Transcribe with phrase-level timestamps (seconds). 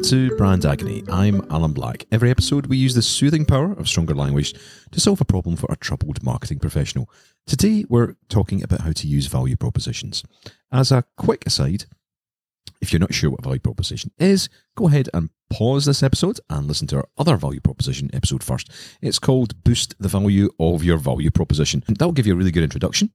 [0.00, 1.04] Welcome to Brand Agony.
[1.12, 2.06] I'm Alan Black.
[2.10, 4.54] Every episode, we use the soothing power of stronger language
[4.92, 7.10] to solve a problem for a troubled marketing professional.
[7.46, 10.24] Today, we're talking about how to use value propositions.
[10.72, 11.84] As a quick aside,
[12.80, 16.40] if you're not sure what a value proposition is, go ahead and pause this episode
[16.48, 18.70] and listen to our other value proposition episode first.
[19.02, 21.84] It's called Boost the Value of Your Value Proposition.
[21.86, 23.12] And that'll give you a really good introduction.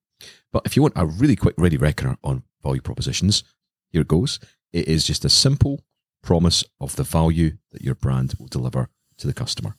[0.54, 3.44] But if you want a really quick ready reckoner on value propositions,
[3.90, 4.40] here it goes.
[4.72, 5.85] It is just a simple
[6.26, 9.76] promise of the value that your brand will deliver to the customer.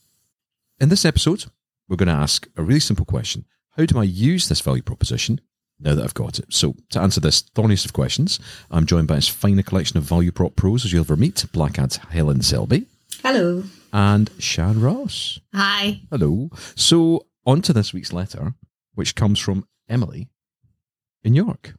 [0.81, 1.47] In this episode,
[1.89, 3.45] we're going to ask a really simple question
[3.77, 5.41] How do I use this value proposition
[5.79, 6.47] now that I've got it?
[6.55, 8.39] So, to answer this thorniest of questions,
[8.71, 11.45] I'm joined by as fine a collection of value prop pros as you'll ever meet
[11.53, 12.87] Blackad's Helen Selby
[13.23, 13.65] Hello.
[13.93, 15.41] and Shan Ross.
[15.53, 16.01] Hi.
[16.11, 16.51] Hello.
[16.77, 18.55] So, on to this week's letter,
[18.95, 20.29] which comes from Emily
[21.25, 21.75] in York.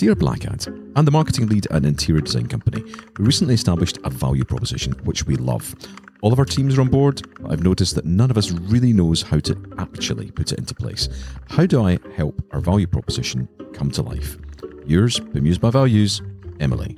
[0.00, 2.82] Dear Blackad, I'm the marketing lead at an interior design company.
[3.18, 5.74] We recently established a value proposition, which we love.
[6.22, 8.94] All of our teams are on board, but I've noticed that none of us really
[8.94, 11.10] knows how to actually put it into place.
[11.50, 14.38] How do I help our value proposition come to life?
[14.86, 16.22] Yours, bemused by values,
[16.60, 16.96] Emily.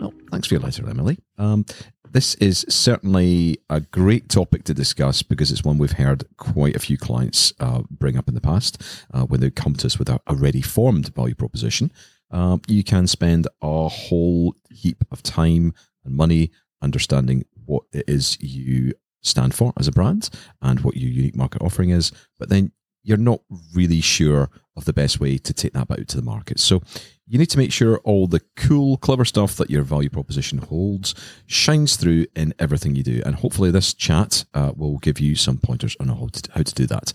[0.00, 1.18] Well, thanks for your letter, Emily.
[1.38, 1.64] Um,
[2.10, 6.80] this is certainly a great topic to discuss because it's one we've heard quite a
[6.80, 8.82] few clients uh, bring up in the past
[9.14, 11.92] uh, when they come to us with a, a ready formed value proposition.
[12.30, 15.74] Um, you can spend a whole heap of time
[16.04, 16.50] and money
[16.82, 20.30] understanding what it is you stand for as a brand
[20.62, 23.40] and what your unique market offering is, but then you're not
[23.72, 26.58] really sure of the best way to take that out to the market.
[26.58, 26.82] So
[27.26, 31.14] you need to make sure all the cool, clever stuff that your value proposition holds
[31.46, 33.22] shines through in everything you do.
[33.24, 36.74] And hopefully, this chat uh, will give you some pointers on how to, how to
[36.74, 37.12] do that.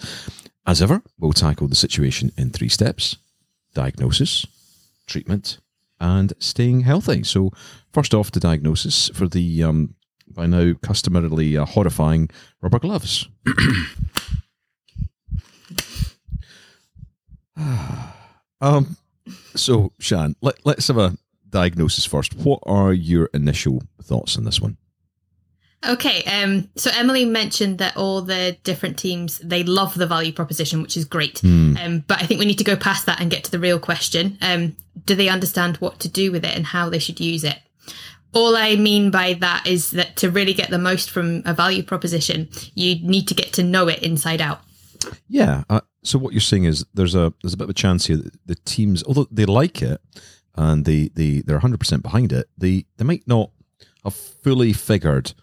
[0.66, 3.18] As ever, we'll tackle the situation in three steps
[3.74, 4.46] diagnosis,
[5.12, 5.60] treatment,
[6.00, 7.24] and staying healthy.
[7.24, 7.52] So,
[7.92, 9.96] first off, the diagnosis for the um,
[10.28, 12.30] by now customarily uh, horrifying
[12.62, 13.28] rubber gloves.
[18.62, 18.98] um,
[19.56, 21.18] so, Shan, let, let's have a
[21.50, 22.36] diagnosis first.
[22.36, 24.78] What are your initial thoughts on this one?
[25.88, 30.82] Okay, um, so Emily mentioned that all the different teams they love the value proposition,
[30.82, 31.44] which is great.
[31.44, 33.80] Um, but I think we need to go past that and get to the real
[33.80, 34.76] question: um,
[35.06, 37.58] Do they understand what to do with it and how they should use it?
[38.34, 41.84] All I mean by that is that to really get the most from a value
[41.84, 44.62] proposition, you need to get to know it inside out.
[45.28, 45.64] Yeah.
[45.70, 48.18] Uh, so what you're saying is there's a there's a bit of a chance here
[48.18, 50.00] that the teams, although they like it
[50.56, 53.52] and they they they're 100 percent behind it, they they might not
[54.04, 55.34] have fully figured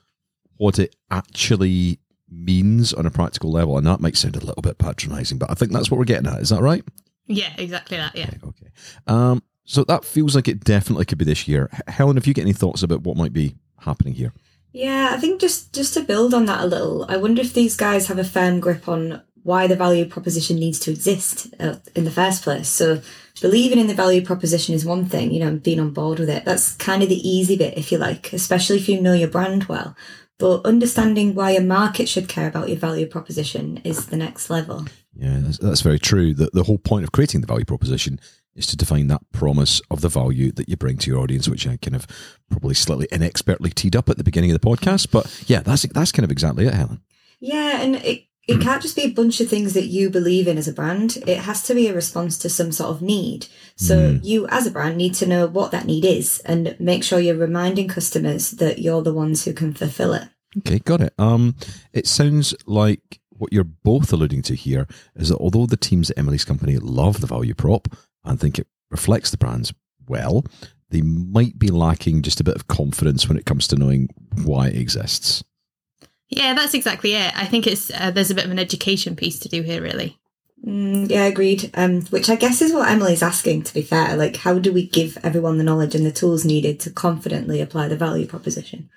[0.58, 1.98] what it actually
[2.30, 5.54] means on a practical level, and that might sound a little bit patronising, but I
[5.54, 6.40] think that's what we're getting at.
[6.40, 6.84] Is that right?
[7.26, 8.14] Yeah, exactly that.
[8.14, 8.28] Yeah.
[8.28, 8.38] Okay.
[8.46, 8.66] okay.
[9.06, 11.70] Um, so that feels like it definitely could be this year.
[11.88, 14.32] Helen, have you got any thoughts about what might be happening here?
[14.72, 17.76] Yeah, I think just just to build on that a little, I wonder if these
[17.76, 22.04] guys have a firm grip on why the value proposition needs to exist uh, in
[22.04, 22.68] the first place.
[22.68, 23.00] So
[23.40, 26.28] believing in the value proposition is one thing, you know, and being on board with
[26.28, 26.44] it.
[26.44, 29.64] That's kind of the easy bit, if you like, especially if you know your brand
[29.64, 29.96] well.
[30.38, 34.86] But understanding why a market should care about your value proposition is the next level.
[35.14, 36.32] Yeah, that's, that's very true.
[36.32, 38.20] The, the whole point of creating the value proposition
[38.54, 41.66] is to define that promise of the value that you bring to your audience, which
[41.66, 42.06] I kind of
[42.50, 45.10] probably slightly inexpertly teed up at the beginning of the podcast.
[45.10, 47.00] But yeah, that's that's kind of exactly it, Helen.
[47.40, 50.56] Yeah, and it it can't just be a bunch of things that you believe in
[50.56, 51.18] as a brand.
[51.26, 53.46] It has to be a response to some sort of need.
[53.78, 57.20] So you as a brand need to know what that need is and make sure
[57.20, 60.28] you're reminding customers that you're the ones who can fulfill it.
[60.58, 61.14] Okay, got it.
[61.16, 61.54] Um,
[61.92, 66.18] it sounds like what you're both alluding to here is that although the teams at
[66.18, 67.86] Emily's company love the value prop
[68.24, 69.72] and think it reflects the brands
[70.08, 70.44] well,
[70.90, 74.08] they might be lacking just a bit of confidence when it comes to knowing
[74.42, 75.44] why it exists.
[76.28, 77.32] Yeah, that's exactly it.
[77.36, 80.17] I think it's uh, there's a bit of an education piece to do here, really.
[80.66, 81.70] Mm, yeah, agreed.
[81.74, 84.16] Um, which I guess is what Emily's asking, to be fair.
[84.16, 87.88] Like, how do we give everyone the knowledge and the tools needed to confidently apply
[87.88, 88.90] the value proposition?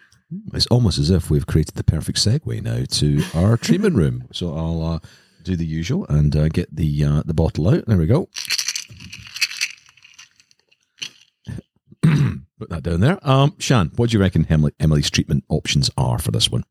[0.53, 4.27] It's almost as if we've created the perfect segue now to our treatment room.
[4.31, 4.99] So I'll uh,
[5.43, 7.85] do the usual and uh, get the uh, the bottle out.
[7.85, 8.29] There we go.
[12.59, 13.19] Put that down there.
[13.27, 16.63] Um, Shan, what do you reckon Emily, Emily's treatment options are for this one?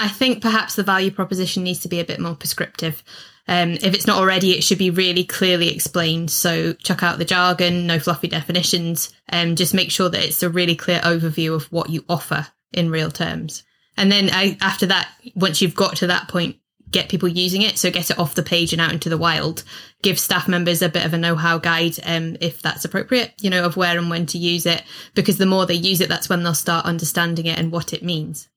[0.00, 3.04] I think perhaps the value proposition needs to be a bit more prescriptive.
[3.46, 6.30] Um, if it's not already, it should be really clearly explained.
[6.30, 10.48] So chuck out the jargon, no fluffy definitions, and just make sure that it's a
[10.48, 13.62] really clear overview of what you offer in real terms.
[13.96, 16.56] And then I, after that, once you've got to that point,
[16.90, 17.76] get people using it.
[17.76, 19.64] So get it off the page and out into the wild.
[20.02, 23.64] Give staff members a bit of a know-how guide, um, if that's appropriate, you know,
[23.64, 24.82] of where and when to use it.
[25.14, 28.02] Because the more they use it, that's when they'll start understanding it and what it
[28.02, 28.48] means.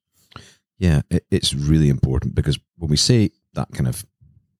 [0.83, 4.05] Yeah, it, it's really important because when we say that kind of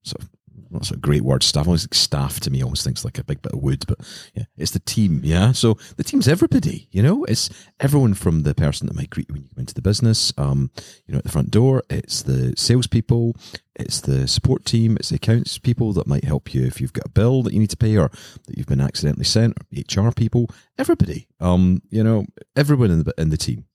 [0.03, 0.29] sort of
[0.71, 1.43] that's a great word.
[1.43, 1.67] Staff.
[1.67, 3.99] Always like staff to me always thinks like a big bit of wood, but
[4.33, 5.19] yeah, it's the team.
[5.21, 6.87] Yeah, so the team's everybody.
[6.91, 7.49] You know, it's
[7.81, 10.33] everyone from the person that might greet you when you come into the business.
[10.37, 10.71] Um,
[11.05, 13.35] you know, at the front door, it's the salespeople,
[13.75, 17.05] it's the support team, it's the accounts people that might help you if you've got
[17.05, 18.09] a bill that you need to pay or
[18.47, 19.55] that you've been accidentally sent.
[19.59, 21.27] Or HR people, everybody.
[21.39, 23.65] Um, you know, everyone in the in the team.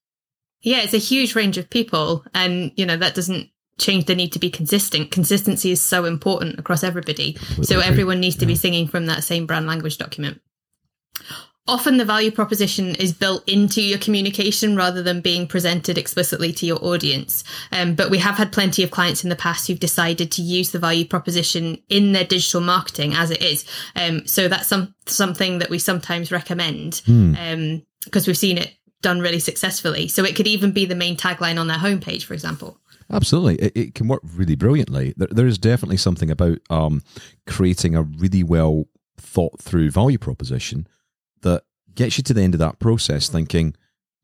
[0.61, 4.33] Yeah, it's a huge range of people, and you know that doesn't change the need
[4.33, 5.11] to be consistent.
[5.11, 7.37] Consistency is so important across everybody.
[7.63, 8.49] So everyone needs to yeah.
[8.49, 10.41] be singing from that same brand language document.
[11.69, 16.65] Often the value proposition is built into your communication rather than being presented explicitly to
[16.65, 17.45] your audience.
[17.71, 20.71] Um, but we have had plenty of clients in the past who've decided to use
[20.71, 23.67] the value proposition in their digital marketing as it is.
[23.95, 27.83] Um, so that's some, something that we sometimes recommend because mm.
[28.17, 30.09] um, we've seen it done really successfully.
[30.09, 32.79] So it could even be the main tagline on their homepage, for example.
[33.11, 35.15] Absolutely, it, it, can work really brilliantly.
[35.17, 37.03] There, there is definitely something about um,
[37.47, 38.85] creating a really well
[39.17, 40.87] thought through value proposition
[41.41, 41.63] that
[41.95, 43.75] gets you to the end of that process thinking,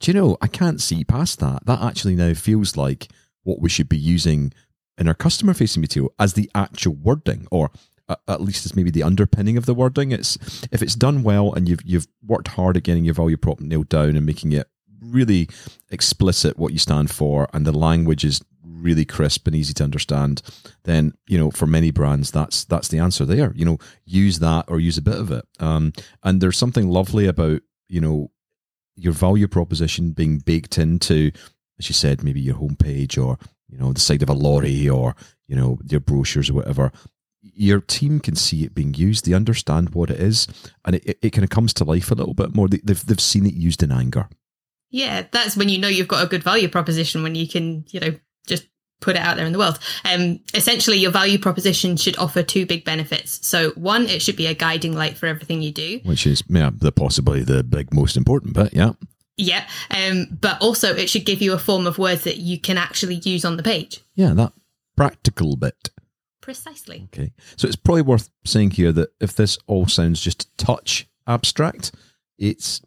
[0.01, 1.65] do you know, I can't see past that.
[1.65, 3.09] That actually now feels like
[3.43, 4.53] what we should be using
[4.99, 7.71] in our customer facing material as the actual wording, or
[8.09, 10.13] at least as maybe the underpinning of the wording.
[10.13, 10.37] It's
[10.71, 13.89] if it's done well and you've you've worked hard at getting your value prop nailed
[13.89, 14.69] down and making it
[15.01, 15.49] really
[15.91, 20.43] explicit what you stand for, and the language is really crisp and easy to understand,
[20.85, 23.53] then you know for many brands that's that's the answer there.
[23.55, 25.47] You know, use that or use a bit of it.
[25.61, 25.93] Um,
[26.23, 28.31] and there's something lovely about you know
[28.97, 31.33] your value proposition being baked into,
[31.79, 35.17] as you said, maybe your homepage or you know the side of a lorry or
[35.47, 36.93] you know your brochures or whatever
[37.53, 39.27] your team can see it being used.
[39.27, 40.49] They understand what it is,
[40.85, 42.69] and it, it, it kind of comes to life a little bit more.
[42.69, 44.29] They, they've they've seen it used in anger.
[44.91, 47.99] Yeah, that's when you know you've got a good value proposition when you can, you
[47.99, 48.15] know,
[48.47, 48.69] just
[49.01, 49.79] put it out there in the world.
[50.05, 53.47] Um, essentially, your value proposition should offer two big benefits.
[53.47, 56.71] So, one, it should be a guiding light for everything you do, which is yeah,
[56.73, 58.73] the possibly the big most important bit.
[58.73, 58.93] Yeah.
[59.37, 62.79] Yeah, um, but also it should give you a form of words that you can
[62.79, 64.01] actually use on the page.
[64.15, 64.53] Yeah, that
[64.97, 65.91] practical bit.
[66.45, 67.09] Precisely.
[67.11, 71.09] Okay, so it's probably worth saying here that if this all sounds just a touch
[71.27, 71.91] abstract,
[72.37, 72.83] it's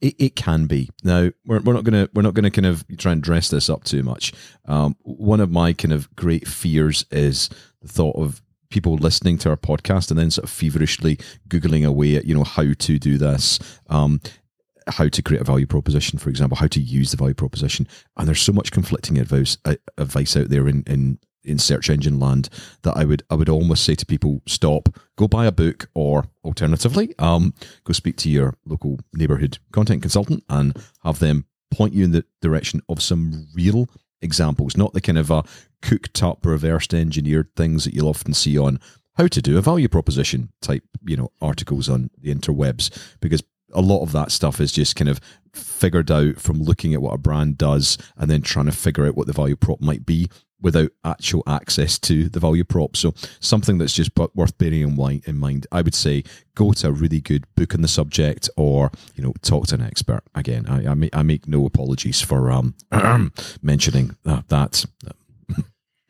[0.00, 0.88] it, it can be.
[1.02, 3.82] Now we're, we're not gonna we're not gonna kind of try and dress this up
[3.82, 4.32] too much.
[4.66, 7.50] Um, one of my kind of great fears is
[7.82, 8.40] the thought of
[8.70, 11.18] people listening to our podcast and then sort of feverishly
[11.48, 13.58] googling away at you know how to do this.
[13.88, 14.20] Um,
[14.86, 17.88] how to create a value proposition, for example, how to use the value proposition.
[18.16, 22.18] And there's so much conflicting advice, uh, advice out there in, in in search engine
[22.18, 22.48] land
[22.82, 26.24] that I would I would almost say to people stop go buy a book or
[26.44, 27.54] alternatively um,
[27.84, 32.24] go speak to your local neighborhood content consultant and have them point you in the
[32.40, 33.88] direction of some real
[34.22, 35.42] examples not the kind of uh,
[35.82, 38.80] cooked up reversed engineered things that you'll often see on
[39.16, 42.90] how to do a value proposition type you know articles on the interwebs
[43.20, 45.20] because a lot of that stuff is just kind of
[45.52, 49.16] figured out from looking at what a brand does and then trying to figure out
[49.16, 50.28] what the value prop might be
[50.60, 52.96] without actual access to the value prop.
[52.96, 55.66] So something that's just worth bearing in mind.
[55.70, 56.24] I would say
[56.54, 59.82] go to a really good book on the subject, or you know, talk to an
[59.82, 60.22] expert.
[60.34, 62.74] Again, I, I, make, I make no apologies for um,
[63.62, 64.84] mentioning uh, that.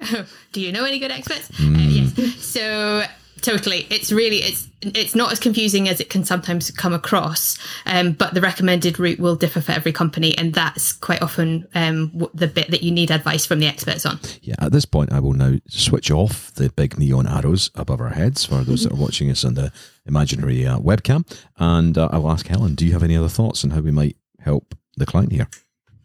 [0.53, 1.49] Do you know any good experts?
[1.53, 1.77] Mm.
[1.77, 2.45] Uh, yes.
[2.45, 3.05] So
[3.43, 3.87] totally.
[3.91, 8.35] It's really it's it's not as confusing as it can sometimes come across um, but
[8.35, 12.71] the recommended route will differ for every company and that's quite often um, the bit
[12.71, 14.21] that you need advice from the experts on.
[14.43, 18.11] Yeah at this point i will now switch off the big neon arrows above our
[18.11, 19.73] heads for those that are watching us on the
[20.07, 21.27] imaginary uh, webcam
[21.59, 24.17] and uh, i'll ask helen do you have any other thoughts on how we might
[24.41, 25.49] help the client here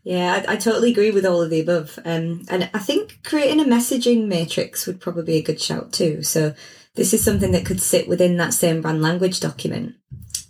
[0.04, 2.00] yeah, I, I, totally agree with all of the above.
[2.06, 6.24] Um, and I think creating a messaging matrix would probably be a good shout too.
[6.24, 6.56] So
[6.96, 9.96] this is something that could sit within that same brand language document.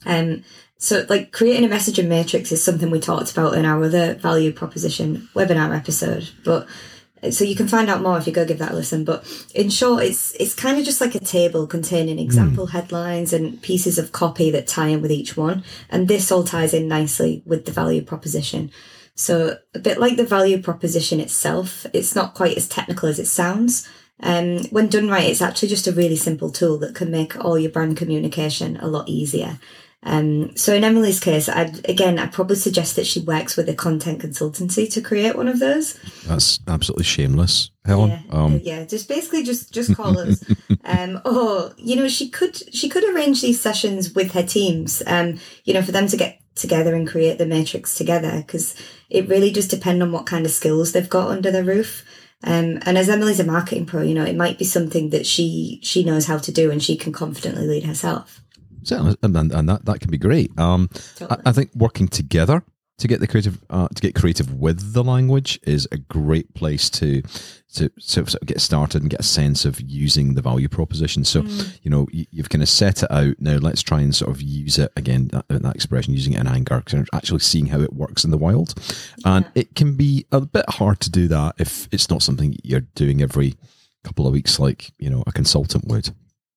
[0.06, 0.44] Um,
[0.78, 4.52] so, like creating a messaging matrix is something we talked about in our other value
[4.52, 6.30] proposition webinar episode.
[6.44, 6.68] But
[7.30, 9.06] so you can find out more if you go give that a listen.
[9.06, 12.72] But in short, it's it's kind of just like a table containing example mm.
[12.72, 16.74] headlines and pieces of copy that tie in with each one, and this all ties
[16.74, 18.72] in nicely with the value proposition.
[19.16, 23.28] So a bit like the value proposition itself, it's not quite as technical as it
[23.28, 23.88] sounds.
[24.24, 27.58] Um, when done right, it's actually just a really simple tool that can make all
[27.58, 29.60] your brand communication a lot easier.
[30.04, 33.76] Um, so in Emily's case, I'd, again, I'd probably suggest that she works with a
[33.76, 35.94] content consultancy to create one of those.
[36.26, 38.10] That's absolutely shameless, Helen.
[38.10, 40.44] Yeah, Um, yeah, just basically just just call us.
[40.84, 45.04] Um, or you know, she could she could arrange these sessions with her teams.
[45.06, 48.76] Um, you know, for them to get together and create the matrix together because
[49.10, 52.06] it really does depend on what kind of skills they've got under their roof.
[52.44, 55.80] Um, and as Emily's a marketing pro, you know, it might be something that she
[55.84, 58.42] she knows how to do and she can confidently lead herself.
[58.84, 60.58] Certainly, and, and, and that, that can be great.
[60.60, 61.42] Um, Totally.
[61.46, 62.64] I, I think working together
[63.02, 66.88] to get the creative uh, to get creative with the language is a great place
[66.92, 67.24] to
[67.74, 71.24] to, to sort of get started and get a sense of using the value proposition.
[71.26, 71.42] So
[71.82, 73.36] you know you, you've kind of set it out.
[73.40, 75.30] Now let's try and sort of use it again.
[75.30, 78.76] That, that expression, using it in anger, actually seeing how it works in the wild,
[79.26, 82.82] and it can be a bit hard to do that if it's not something you're
[82.82, 83.56] doing every
[84.04, 86.12] couple of weeks, like you know a consultant would.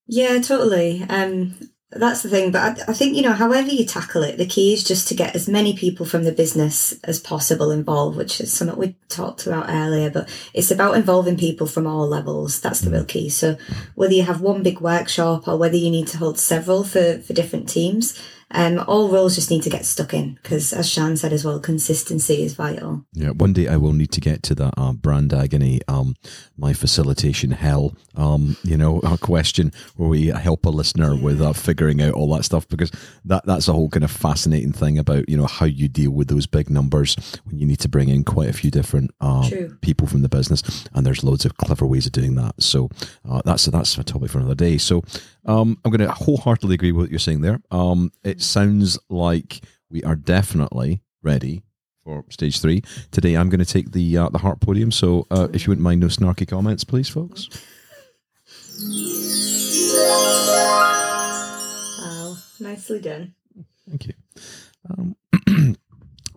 [0.06, 1.04] Yeah, totally.
[1.08, 1.54] Um,
[1.91, 2.50] that's the thing.
[2.50, 5.14] But I, I think, you know, however you tackle it, the key is just to
[5.14, 9.47] get as many people from the business as possible involved, which is something we talked
[9.47, 10.11] about earlier.
[10.11, 12.61] But it's about involving people from all levels.
[12.61, 13.09] That's the real mm.
[13.09, 13.29] key.
[13.29, 13.57] So
[13.95, 17.33] whether you have one big workshop or whether you need to hold several for, for
[17.33, 18.21] different teams,
[18.54, 21.58] um, all roles just need to get stuck in because, as Shan said as well,
[21.58, 23.04] consistency is vital.
[23.12, 26.14] Yeah, one day I will need to get to that uh, brand agony, um,
[26.56, 31.52] my facilitation hell, um, you know, a question where we help a listener with uh,
[31.52, 32.92] figuring out all that stuff because
[33.25, 36.28] that that's a whole kind of fascinating thing about you know how you deal with
[36.28, 40.06] those big numbers when you need to bring in quite a few different uh, people
[40.06, 40.62] from the business,
[40.94, 42.62] and there's loads of clever ways of doing that.
[42.62, 42.88] So
[43.28, 44.78] uh, that's that's a topic for another day.
[44.78, 45.02] So
[45.46, 47.61] um, I'm going to wholeheartedly agree with what you're saying there.
[47.70, 49.60] Um, it sounds like
[49.90, 51.62] we are definitely ready
[52.02, 52.82] for stage three.
[53.10, 54.90] Today, I'm going to take the uh, the heart podium.
[54.92, 57.48] So, uh, if you wouldn't mind, no snarky comments, please, folks.
[62.00, 63.34] Wow, nicely done.
[63.88, 64.14] Thank you.
[64.90, 65.76] Um, I'm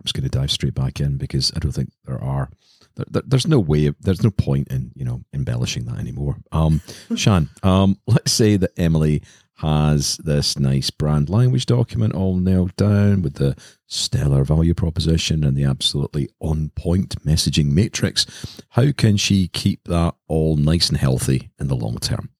[0.04, 2.50] just going to dive straight back in because I don't think there are.
[2.96, 3.90] There, there- there's no way.
[4.00, 6.36] There's no point in you know embellishing that anymore.
[6.52, 6.80] Um,
[7.16, 9.22] Shan, um, let's say that Emily
[9.58, 15.56] has this nice brand language document all nailed down with the stellar value proposition and
[15.56, 18.24] the absolutely on point messaging matrix.
[18.70, 22.30] How can she keep that all nice and healthy in the long term?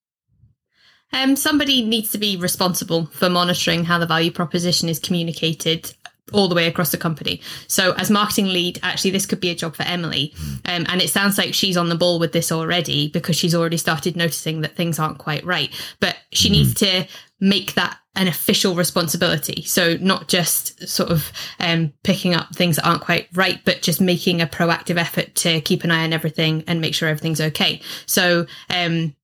[1.13, 5.95] Um, somebody needs to be responsible for monitoring how the value proposition is communicated
[6.33, 7.41] all the way across the company.
[7.67, 10.35] So, as marketing lead, actually, this could be a job for Emily.
[10.65, 13.77] Um, and it sounds like she's on the ball with this already because she's already
[13.77, 15.71] started noticing that things aren't quite right.
[16.01, 17.07] But she needs to
[17.41, 19.63] make that an official responsibility.
[19.63, 24.01] So, not just sort of um, picking up things that aren't quite right, but just
[24.01, 27.81] making a proactive effort to keep an eye on everything and make sure everything's okay.
[28.07, 29.15] So, um,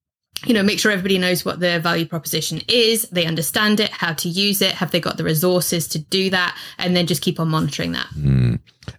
[0.45, 4.13] you know, make sure everybody knows what the value proposition is, they understand it, how
[4.13, 7.39] to use it, have they got the resources to do that, and then just keep
[7.39, 8.07] on monitoring that.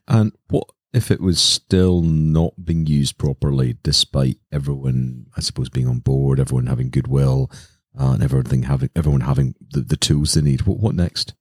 [0.09, 5.87] And what if it was still not being used properly, despite everyone, I suppose, being
[5.87, 7.51] on board, everyone having goodwill,
[7.99, 10.63] uh, and everything having everyone having the, the tools they need?
[10.63, 11.35] What what next?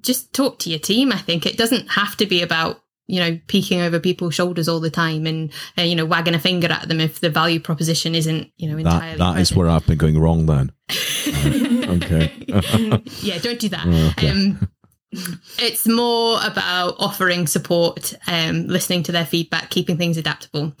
[0.00, 1.10] Just talk to your team.
[1.12, 4.80] I think it doesn't have to be about you know peeking over people's shoulders all
[4.80, 8.14] the time and uh, you know wagging a finger at them if the value proposition
[8.14, 9.18] isn't you know entirely.
[9.18, 10.46] That that is where I've been going wrong.
[10.46, 12.32] Then, okay.
[13.20, 14.12] yeah, don't do that.
[14.12, 14.30] Okay.
[14.30, 14.68] Um,
[15.58, 20.74] it's more about offering support, um, listening to their feedback, keeping things adaptable.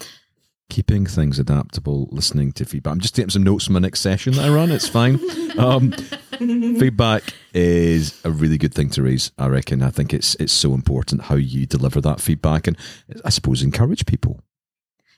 [0.70, 2.92] Keeping things adaptable, listening to feedback.
[2.92, 4.70] I'm just taking some notes from my next session that I run.
[4.70, 5.20] It's fine.
[5.58, 5.92] Um,
[6.38, 9.30] feedback is a really good thing to raise.
[9.38, 9.82] I reckon.
[9.82, 12.76] I think it's it's so important how you deliver that feedback, and
[13.24, 14.40] I suppose encourage people.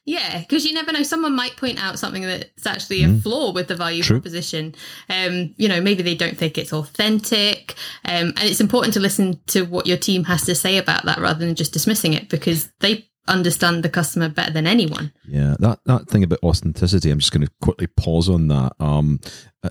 [0.06, 1.02] Yeah, because you never know.
[1.02, 4.20] Someone might point out something that's actually a flaw with the value True.
[4.20, 4.72] proposition.
[5.10, 7.74] Um, you know, maybe they don't think it's authentic.
[8.04, 11.18] Um, and it's important to listen to what your team has to say about that
[11.18, 15.12] rather than just dismissing it because they understand the customer better than anyone.
[15.26, 17.10] Yeah, that that thing about authenticity.
[17.10, 18.72] I'm just going to quickly pause on that.
[18.80, 19.20] Um,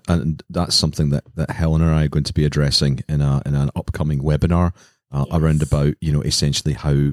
[0.08, 3.42] and that's something that that Helen and I are going to be addressing in a
[3.46, 4.74] in an upcoming webinar
[5.12, 5.40] uh, Yes.
[5.40, 7.12] around about you know essentially how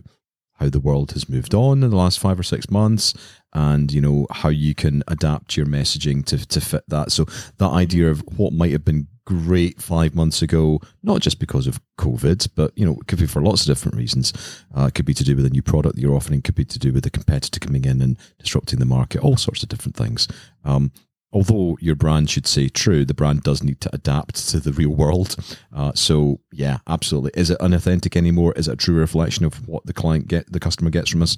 [0.54, 3.14] how the world has moved on in the last five or six months,
[3.52, 7.12] and you know how you can adapt your messaging to to fit that.
[7.12, 7.26] So
[7.58, 11.80] that idea of what might have been great five months ago, not just because of
[11.98, 14.32] COVID, but you know, it could be for lots of different reasons.
[14.76, 16.64] Uh, it could be to do with a new product that you're offering, could be
[16.64, 19.96] to do with a competitor coming in and disrupting the market, all sorts of different
[19.96, 20.28] things.
[20.64, 20.92] Um,
[21.32, 24.94] although your brand should say true, the brand does need to adapt to the real
[24.94, 25.36] world.
[25.74, 27.30] Uh, so yeah, absolutely.
[27.34, 28.52] Is it unauthentic anymore?
[28.56, 31.36] Is it a true reflection of what the client get, the customer gets from us?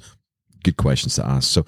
[0.63, 1.51] Good questions to ask.
[1.51, 1.65] So,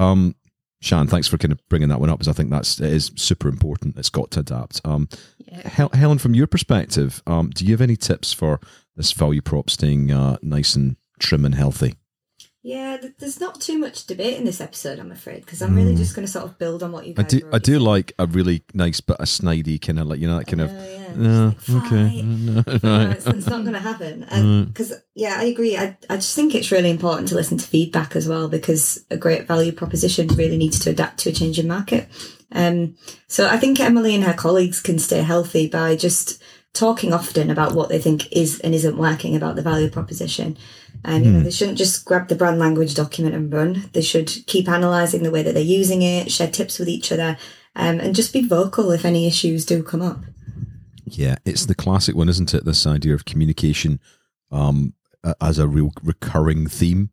[0.00, 0.34] um,
[0.80, 3.10] Shan, thanks for kind of bringing that one up, because I think that's it is
[3.16, 3.96] super important.
[3.98, 4.80] It's got to adapt.
[4.84, 5.08] Um,
[5.50, 5.68] Yeah.
[5.68, 8.60] Hel- Helen, from your perspective, um, do you have any tips for
[8.96, 11.94] this value prop staying uh, nice and trim and healthy?
[12.68, 15.94] Yeah, th- there's not too much debate in this episode, I'm afraid, because I'm really
[15.94, 17.40] just going to sort of build on what you I do.
[17.50, 20.48] I do like a really nice but a snidey kind of like you know that
[20.48, 20.70] kind of.
[20.70, 21.14] Oh, yeah.
[21.16, 23.16] No, Just like, okay, no, no, right.
[23.16, 24.66] it's, it's not going to happen.
[24.68, 25.78] Because yeah, I agree.
[25.78, 29.16] I I just think it's really important to listen to feedback as well because a
[29.16, 32.06] great value proposition really needs to adapt to a changing market.
[32.52, 32.96] Um,
[33.28, 36.42] so I think Emily and her colleagues can stay healthy by just
[36.74, 40.56] talking often about what they think is and isn't working about the value proposition.
[41.04, 43.88] And you know, they shouldn't just grab the brand language document and run.
[43.92, 47.38] They should keep analysing the way that they're using it, share tips with each other,
[47.76, 50.24] um, and just be vocal if any issues do come up.
[51.04, 52.64] Yeah, it's the classic one, isn't it?
[52.64, 54.00] This idea of communication
[54.50, 54.94] um,
[55.40, 57.10] as a real recurring theme.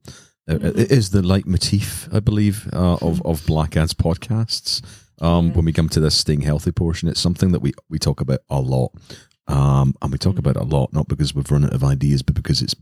[0.50, 4.82] Uh, It is the leitmotif, I believe, uh, of of Blackad's podcasts.
[5.22, 8.22] Um, When we come to this staying healthy portion, it's something that we we talk
[8.22, 8.92] about a lot,
[9.48, 12.22] um, and we talk about it a lot not because we've run out of ideas,
[12.24, 12.76] but because it's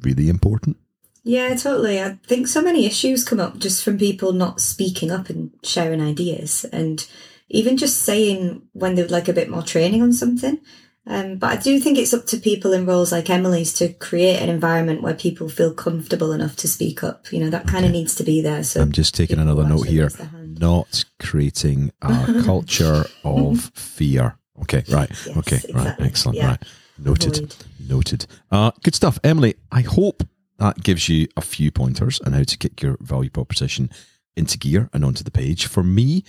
[0.00, 0.76] really important.
[1.24, 2.02] Yeah, totally.
[2.02, 6.00] I think so many issues come up just from people not speaking up and sharing
[6.00, 7.06] ideas, and
[7.48, 10.58] even just saying when they would like a bit more training on something.
[11.04, 14.40] Um, but I do think it's up to people in roles like Emily's to create
[14.40, 17.32] an environment where people feel comfortable enough to speak up.
[17.32, 18.62] You know, that kind of needs to be there.
[18.62, 20.04] So I'm just taking another note here.
[20.04, 20.60] raise their hand.
[20.60, 24.36] Not creating a culture of fear.
[24.62, 25.10] Okay, right.
[25.10, 25.94] Yes, okay, right.
[25.98, 26.38] Excellent.
[26.38, 26.50] Yeah.
[26.50, 26.62] Right.
[27.04, 27.38] Noted.
[27.38, 27.56] Avoid.
[27.88, 28.26] Noted.
[28.50, 29.54] Uh, good stuff, Emily.
[29.70, 30.22] I hope
[30.58, 33.90] that gives you a few pointers on how to kick your value proposition
[34.36, 35.66] into gear and onto the page.
[35.66, 36.24] For me,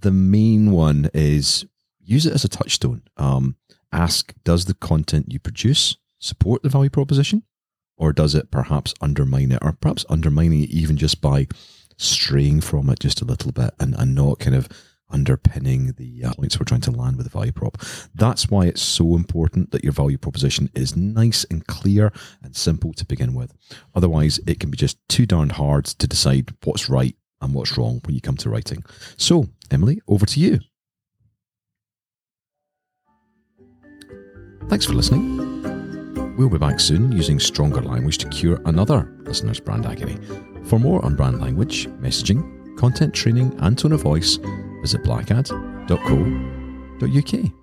[0.00, 1.66] the main one is
[2.00, 3.02] use it as a touchstone.
[3.16, 3.56] Um,
[3.92, 7.42] ask, does the content you produce support the value proposition,
[7.96, 11.46] or does it perhaps undermine it, or perhaps undermining it even just by
[11.96, 14.68] straying from it just a little bit and, and not kind of
[15.10, 17.78] underpinning the points we're trying to land with the value prop.
[18.14, 22.12] That's why it's so important that your value proposition is nice and clear
[22.42, 23.54] and simple to begin with.
[23.94, 28.00] Otherwise, it can be just too darn hard to decide what's right and what's wrong
[28.04, 28.84] when you come to writing.
[29.16, 30.60] So, Emily, over to you.
[34.68, 36.36] Thanks for listening.
[36.36, 40.18] We'll be back soon using stronger language to cure another listener's brand agony.
[40.64, 44.38] For more on brand language, messaging, content training, and tone of voice,
[44.80, 47.57] visit blackad.co.uk.